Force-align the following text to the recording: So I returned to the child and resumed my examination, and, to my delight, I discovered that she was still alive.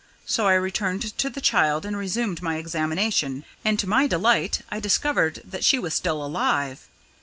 So 0.25 0.47
I 0.47 0.55
returned 0.55 1.15
to 1.19 1.29
the 1.29 1.39
child 1.41 1.85
and 1.85 1.95
resumed 1.95 2.41
my 2.41 2.55
examination, 2.57 3.43
and, 3.63 3.77
to 3.77 3.85
my 3.87 4.07
delight, 4.07 4.63
I 4.71 4.79
discovered 4.79 5.43
that 5.45 5.63
she 5.63 5.77
was 5.77 5.93
still 5.93 6.25
alive. 6.25 6.87